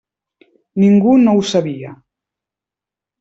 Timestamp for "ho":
1.39-1.43